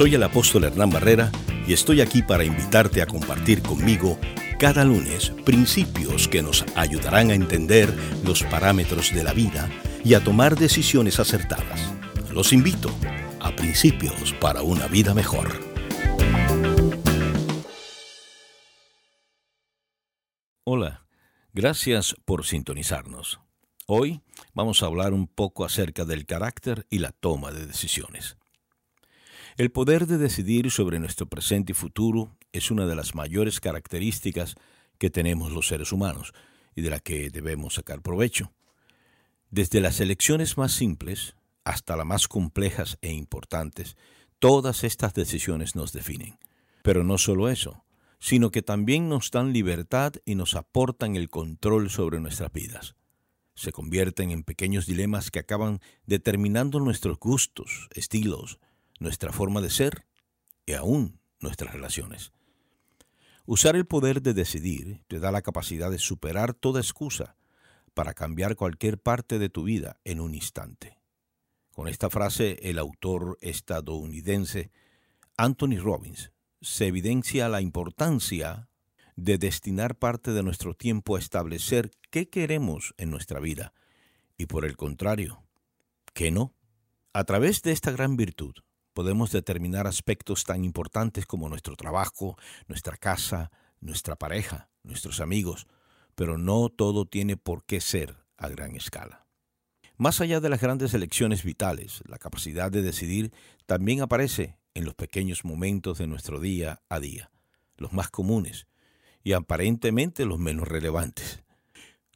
[0.00, 1.30] Soy el apóstol Hernán Barrera
[1.66, 4.18] y estoy aquí para invitarte a compartir conmigo
[4.58, 7.94] cada lunes principios que nos ayudarán a entender
[8.24, 9.68] los parámetros de la vida
[10.02, 11.92] y a tomar decisiones acertadas.
[12.32, 12.90] Los invito
[13.40, 15.50] a Principios para una vida mejor.
[20.64, 21.04] Hola,
[21.52, 23.38] gracias por sintonizarnos.
[23.86, 24.22] Hoy
[24.54, 28.39] vamos a hablar un poco acerca del carácter y la toma de decisiones.
[29.56, 34.54] El poder de decidir sobre nuestro presente y futuro es una de las mayores características
[34.98, 36.32] que tenemos los seres humanos
[36.74, 38.52] y de la que debemos sacar provecho.
[39.50, 43.96] Desde las elecciones más simples hasta las más complejas e importantes,
[44.38, 46.38] todas estas decisiones nos definen.
[46.82, 47.84] Pero no solo eso,
[48.18, 52.94] sino que también nos dan libertad y nos aportan el control sobre nuestras vidas.
[53.54, 58.58] Se convierten en pequeños dilemas que acaban determinando nuestros gustos, estilos,
[59.00, 60.06] nuestra forma de ser
[60.66, 62.32] y aún nuestras relaciones.
[63.46, 67.36] Usar el poder de decidir te da la capacidad de superar toda excusa
[67.94, 71.00] para cambiar cualquier parte de tu vida en un instante.
[71.72, 74.70] Con esta frase, el autor estadounidense
[75.36, 78.68] Anthony Robbins se evidencia la importancia
[79.16, 83.72] de destinar parte de nuestro tiempo a establecer qué queremos en nuestra vida
[84.36, 85.42] y por el contrario,
[86.12, 86.54] qué no.
[87.12, 88.54] A través de esta gran virtud,
[89.00, 92.36] podemos determinar aspectos tan importantes como nuestro trabajo,
[92.68, 95.66] nuestra casa, nuestra pareja, nuestros amigos,
[96.14, 99.26] pero no todo tiene por qué ser a gran escala.
[99.96, 103.32] Más allá de las grandes elecciones vitales, la capacidad de decidir
[103.64, 107.30] también aparece en los pequeños momentos de nuestro día a día,
[107.78, 108.66] los más comunes
[109.24, 111.42] y aparentemente los menos relevantes,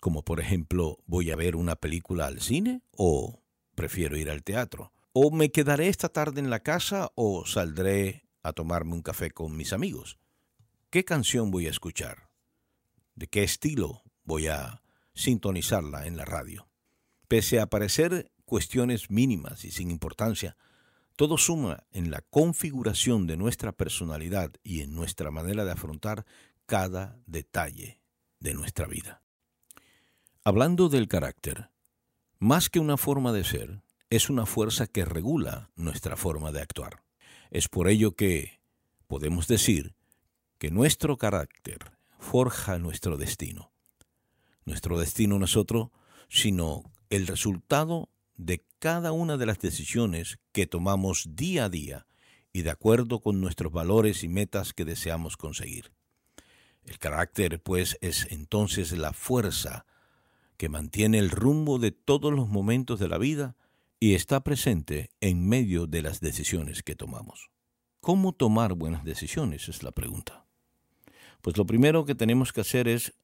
[0.00, 3.40] como por ejemplo, ¿voy a ver una película al cine o
[3.76, 4.92] prefiero ir al teatro?
[5.12, 9.56] O me quedaré esta tarde en la casa o saldré a tomarme un café con
[9.56, 10.18] mis amigos.
[10.88, 12.30] ¿Qué canción voy a escuchar?
[13.14, 14.82] ¿De qué estilo voy a
[15.14, 16.68] sintonizarla en la radio?
[17.28, 20.56] Pese a parecer cuestiones mínimas y sin importancia,
[21.16, 26.24] todo suma en la configuración de nuestra personalidad y en nuestra manera de afrontar
[26.64, 28.00] cada detalle
[28.40, 29.22] de nuestra vida.
[30.42, 31.70] Hablando del carácter,
[32.38, 37.02] más que una forma de ser, es una fuerza que regula nuestra forma de actuar.
[37.50, 38.60] Es por ello que
[39.06, 39.94] podemos decir
[40.58, 43.72] que nuestro carácter forja nuestro destino.
[44.66, 45.92] Nuestro destino no es otro
[46.28, 52.06] sino el resultado de cada una de las decisiones que tomamos día a día
[52.52, 55.90] y de acuerdo con nuestros valores y metas que deseamos conseguir.
[56.84, 59.86] El carácter, pues, es entonces la fuerza
[60.58, 63.56] que mantiene el rumbo de todos los momentos de la vida
[64.02, 67.52] y está presente en medio de las decisiones que tomamos.
[68.00, 69.68] ¿Cómo tomar buenas decisiones?
[69.68, 70.44] Es la pregunta.
[71.40, 73.14] Pues lo primero que tenemos que hacer es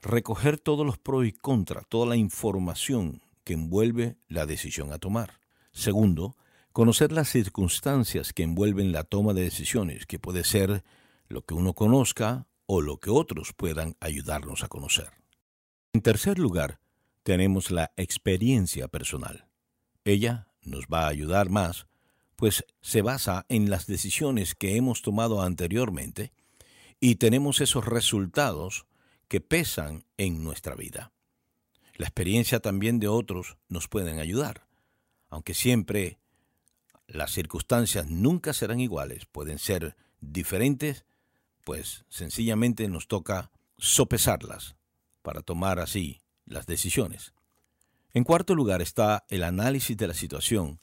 [0.00, 5.40] recoger todos los pros y contras, toda la información que envuelve la decisión a tomar.
[5.72, 6.38] Segundo,
[6.72, 10.84] conocer las circunstancias que envuelven la toma de decisiones, que puede ser
[11.28, 15.10] lo que uno conozca o lo que otros puedan ayudarnos a conocer.
[15.92, 16.80] En tercer lugar,
[17.24, 19.50] tenemos la experiencia personal.
[20.04, 21.86] Ella nos va a ayudar más,
[22.36, 26.32] pues se basa en las decisiones que hemos tomado anteriormente
[27.00, 28.86] y tenemos esos resultados
[29.28, 31.12] que pesan en nuestra vida.
[31.96, 34.66] La experiencia también de otros nos pueden ayudar,
[35.28, 36.18] aunque siempre
[37.06, 41.04] las circunstancias nunca serán iguales, pueden ser diferentes,
[41.64, 44.76] pues sencillamente nos toca sopesarlas
[45.22, 47.33] para tomar así las decisiones.
[48.14, 50.78] En cuarto lugar está el análisis de la situación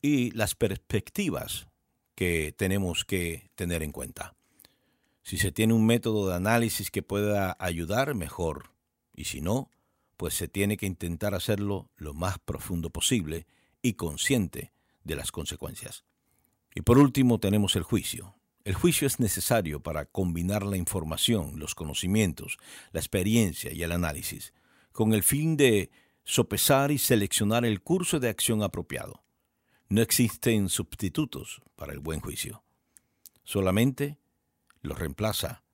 [0.00, 1.66] y las perspectivas
[2.14, 4.36] que tenemos que tener en cuenta.
[5.24, 8.70] Si se tiene un método de análisis que pueda ayudar, mejor.
[9.16, 9.68] Y si no,
[10.16, 13.48] pues se tiene que intentar hacerlo lo más profundo posible
[13.82, 14.72] y consciente
[15.02, 16.04] de las consecuencias.
[16.72, 18.36] Y por último tenemos el juicio.
[18.62, 22.58] El juicio es necesario para combinar la información, los conocimientos,
[22.92, 24.54] la experiencia y el análisis,
[24.92, 25.90] con el fin de
[26.24, 29.22] sopesar y seleccionar el curso de acción apropiado.
[29.88, 32.62] No existen sustitutos para el buen juicio.
[33.44, 34.18] Solamente
[34.82, 35.64] lo reemplaza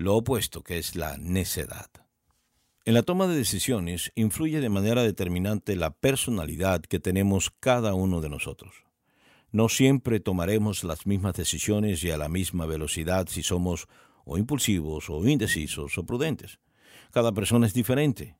[0.00, 1.90] lo opuesto que es la necedad.
[2.86, 8.22] En la toma de decisiones influye de manera determinante la personalidad que tenemos cada uno
[8.22, 8.84] de nosotros.
[9.52, 13.88] No siempre tomaremos las mismas decisiones y a la misma velocidad si somos
[14.24, 16.58] o impulsivos o indecisos o prudentes.
[17.10, 18.36] Cada persona es diferente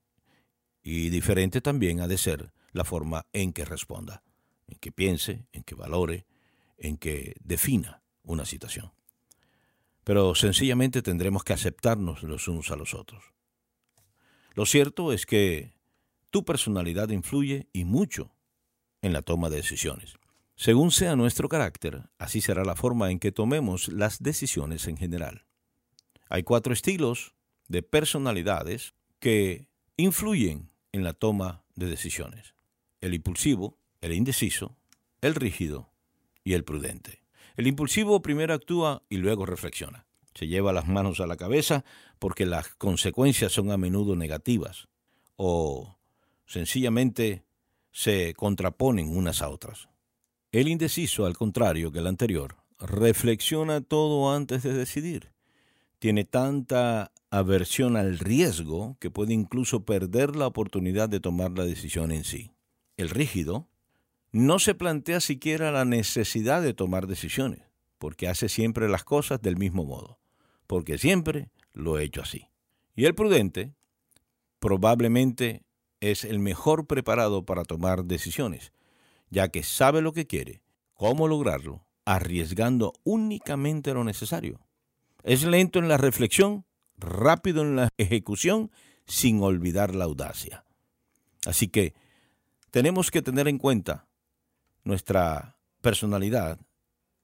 [0.83, 4.23] y diferente también ha de ser la forma en que responda,
[4.67, 6.27] en que piense, en que valore,
[6.79, 8.93] en que defina una situación.
[10.05, 13.25] Pero sencillamente tendremos que aceptarnos los unos a los otros.
[14.55, 15.75] Lo cierto es que
[16.31, 18.33] tu personalidad influye y mucho
[19.03, 20.15] en la toma de decisiones.
[20.57, 25.47] Según sea nuestro carácter, así será la forma en que tomemos las decisiones en general.
[26.29, 27.35] Hay cuatro estilos
[27.69, 32.55] de personalidades que influyen en la toma de decisiones.
[33.01, 34.77] El impulsivo, el indeciso,
[35.21, 35.91] el rígido
[36.45, 37.23] y el prudente.
[37.57, 40.07] El impulsivo primero actúa y luego reflexiona.
[40.35, 41.85] Se lleva las manos a la cabeza
[42.19, 44.89] porque las consecuencias son a menudo negativas
[45.37, 45.99] o
[46.47, 47.45] sencillamente
[47.93, 49.89] se contraponen unas a otras.
[50.53, 55.33] El indeciso, al contrario que el anterior, reflexiona todo antes de decidir.
[55.99, 62.11] Tiene tanta aversión al riesgo que puede incluso perder la oportunidad de tomar la decisión
[62.11, 62.53] en sí.
[62.97, 63.69] El rígido
[64.33, 67.63] no se plantea siquiera la necesidad de tomar decisiones,
[67.99, 70.19] porque hace siempre las cosas del mismo modo,
[70.67, 72.49] porque siempre lo he hecho así.
[72.95, 73.75] Y el prudente
[74.59, 75.63] probablemente
[76.01, 78.73] es el mejor preparado para tomar decisiones,
[79.31, 80.63] ya que sabe lo que quiere,
[80.95, 84.61] cómo lograrlo, arriesgando únicamente lo necesario.
[85.23, 86.65] Es lento en la reflexión,
[87.01, 88.71] rápido en la ejecución,
[89.07, 90.65] sin olvidar la audacia.
[91.47, 91.95] Así que
[92.71, 94.07] tenemos que tener en cuenta
[94.85, 96.59] nuestra personalidad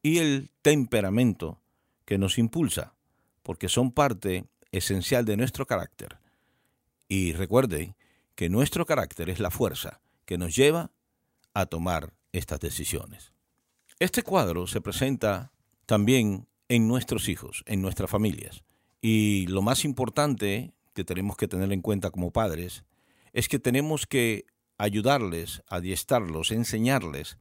[0.03, 1.61] y el temperamento
[2.05, 2.95] que nos impulsa,
[3.43, 6.19] porque son parte esencial de nuestro carácter.
[7.09, 7.95] Y recuerden
[8.35, 10.91] que nuestro carácter es la fuerza que nos lleva
[11.55, 13.33] a tomar estas decisiones.
[13.99, 15.53] Este cuadro se presenta
[15.87, 18.63] también en nuestros hijos, en nuestras familias.
[19.01, 22.85] Y lo más importante que tenemos que tener en cuenta como padres
[23.33, 24.47] es que tenemos que
[24.79, 27.39] ayudarles, adiestrarlos, enseñarles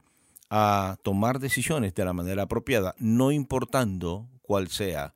[0.50, 5.14] a tomar decisiones de la manera apropiada, no importando cuál sea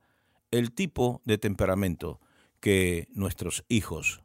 [0.51, 2.21] el tipo de temperamento
[2.61, 4.23] que nuestros hijos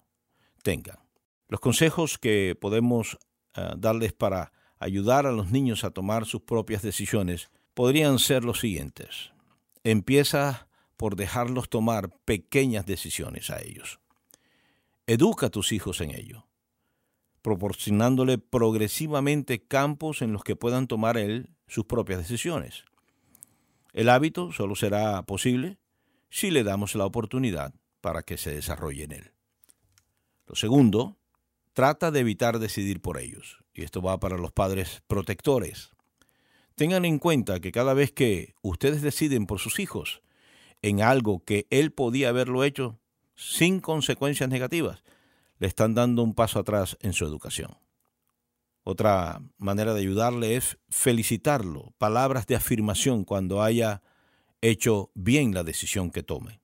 [0.64, 1.00] tengan.
[1.48, 3.18] Los consejos que podemos
[3.56, 8.60] eh, darles para ayudar a los niños a tomar sus propias decisiones podrían ser los
[8.60, 9.32] siguientes.
[9.84, 14.00] Empieza por dejarlos tomar pequeñas decisiones a ellos.
[15.08, 16.48] Educa a tus hijos en ello,
[17.42, 22.86] proporcionándole progresivamente campos en los que puedan tomar él sus propias decisiones.
[23.94, 25.78] El hábito solo será posible
[26.30, 29.32] si le damos la oportunidad para que se desarrolle en él.
[30.48, 31.18] Lo segundo,
[31.74, 33.60] trata de evitar decidir por ellos.
[33.74, 35.92] Y esto va para los padres protectores.
[36.76, 40.22] Tengan en cuenta que cada vez que ustedes deciden por sus hijos
[40.86, 43.00] en algo que él podía haberlo hecho
[43.34, 45.04] sin consecuencias negativas,
[45.58, 47.76] le están dando un paso atrás en su educación.
[48.84, 54.04] Otra manera de ayudarle es felicitarlo, palabras de afirmación cuando haya
[54.62, 56.62] hecho bien la decisión que tome.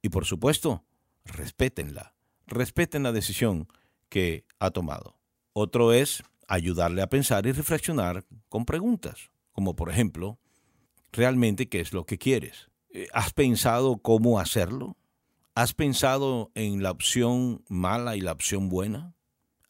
[0.00, 0.86] Y por supuesto,
[1.26, 2.14] respétenla,
[2.46, 3.68] respeten la decisión
[4.08, 5.18] que ha tomado.
[5.52, 10.38] Otro es ayudarle a pensar y reflexionar con preguntas, como por ejemplo,
[11.12, 12.70] ¿realmente qué es lo que quieres?
[12.96, 14.96] Eh, ¿Has pensado cómo hacerlo?
[15.54, 19.14] ¿Has pensado en la opción mala y la opción buena?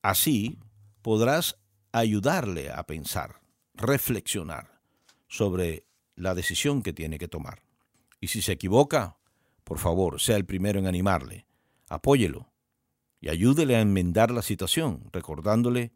[0.00, 0.61] Así
[1.02, 1.59] podrás
[1.90, 3.40] ayudarle a pensar,
[3.75, 4.80] reflexionar
[5.26, 7.62] sobre la decisión que tiene que tomar.
[8.21, 9.16] Y si se equivoca,
[9.64, 11.47] por favor, sea el primero en animarle,
[11.88, 12.52] apóyelo
[13.21, 15.92] y ayúdele a enmendar la situación, recordándole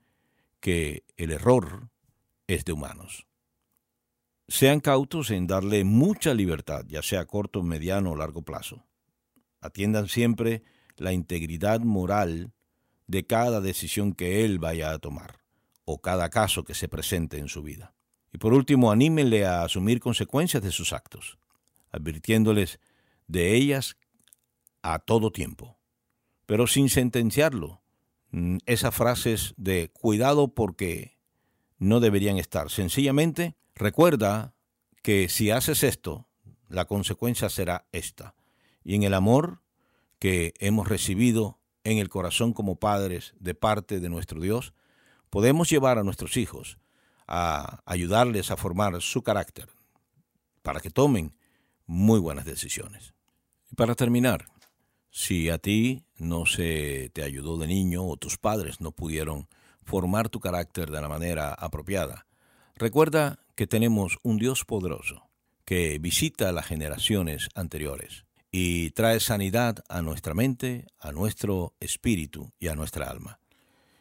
[0.58, 1.90] que el error
[2.48, 3.29] es de humanos.
[4.50, 8.84] Sean cautos en darle mucha libertad, ya sea corto, mediano o largo plazo.
[9.62, 10.62] Atiendan siempre
[10.96, 12.52] la integridad moral
[13.06, 15.40] de cada decisión que él vaya a tomar,
[15.86, 17.94] o cada caso que se presente en su vida.
[18.30, 21.38] Y por último, anímenle a asumir consecuencias de sus actos,
[21.90, 22.78] advirtiéndoles
[23.26, 23.96] de ellas
[24.82, 25.78] a todo tiempo,
[26.44, 27.80] pero sin sentenciarlo,
[28.32, 31.16] Mm, esas frases de cuidado porque
[31.78, 32.70] no deberían estar.
[32.70, 34.54] Sencillamente recuerda
[35.02, 36.28] que si haces esto,
[36.68, 38.34] la consecuencia será esta.
[38.84, 39.62] Y en el amor
[40.18, 44.74] que hemos recibido en el corazón como padres de parte de nuestro Dios,
[45.30, 46.78] podemos llevar a nuestros hijos
[47.26, 49.68] a ayudarles a formar su carácter
[50.62, 51.34] para que tomen
[51.86, 53.14] muy buenas decisiones.
[53.70, 54.46] Y para terminar,
[55.10, 59.48] si a ti no se te ayudó de niño o tus padres no pudieron
[59.82, 62.26] formar tu carácter de la manera apropiada,
[62.74, 65.28] recuerda que tenemos un Dios poderoso
[65.66, 72.68] que visita las generaciones anteriores y trae sanidad a nuestra mente, a nuestro espíritu y
[72.68, 73.38] a nuestra alma.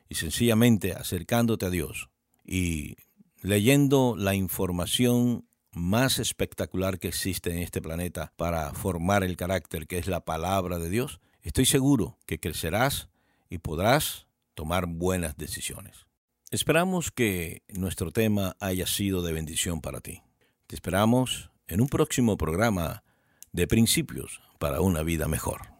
[0.07, 2.09] Y sencillamente acercándote a Dios
[2.45, 2.95] y
[3.41, 9.97] leyendo la información más espectacular que existe en este planeta para formar el carácter, que
[9.97, 13.09] es la palabra de Dios, estoy seguro que crecerás
[13.49, 16.08] y podrás tomar buenas decisiones.
[16.51, 20.24] Esperamos que nuestro tema haya sido de bendición para ti.
[20.65, 23.03] Te esperamos en un próximo programa
[23.51, 25.78] de Principios para una vida mejor.